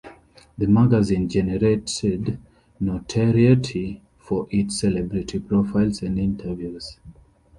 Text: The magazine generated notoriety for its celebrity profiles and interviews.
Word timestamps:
The 0.57 0.65
magazine 0.65 1.29
generated 1.29 2.39
notoriety 2.79 4.01
for 4.17 4.47
its 4.49 4.79
celebrity 4.79 5.37
profiles 5.37 6.01
and 6.01 6.17
interviews. 6.17 6.97